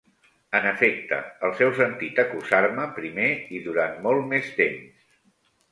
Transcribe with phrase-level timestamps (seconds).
[0.59, 1.19] En efecte,
[1.49, 5.11] els heu sentit acusar-me primer i durant molt més temps.